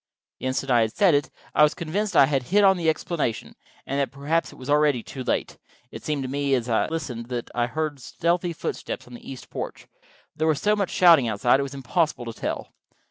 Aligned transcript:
The 0.39 0.47
instant 0.47 0.71
I 0.71 0.81
had 0.81 0.95
said 0.95 1.13
it 1.13 1.29
I 1.53 1.61
was 1.61 1.75
convinced 1.75 2.15
I 2.17 2.25
had 2.25 2.41
hit 2.49 2.63
on 2.63 2.75
the 2.75 2.89
explanation, 2.89 3.53
and 3.85 3.99
that 3.99 4.09
perhaps 4.11 4.51
it 4.51 4.55
was 4.55 4.67
already 4.67 5.03
too 5.03 5.23
late. 5.23 5.59
It 5.91 6.03
seemed 6.03 6.23
to 6.23 6.27
me 6.27 6.55
as 6.55 6.67
I 6.67 6.87
listened 6.87 7.27
that 7.27 7.51
I 7.53 7.67
heard 7.67 7.99
stealthy 7.99 8.51
footsteps 8.51 9.05
on 9.05 9.13
the 9.13 9.31
east 9.31 9.51
porch, 9.51 9.85
but 9.93 10.01
there 10.37 10.47
was 10.47 10.59
so 10.59 10.75
much 10.75 10.89
shouting 10.89 11.27
outside 11.27 11.57
that 11.57 11.59
it 11.59 11.69
was 11.69 11.75
impossible 11.75 12.25
to 12.25 12.33
tell. 12.33 12.73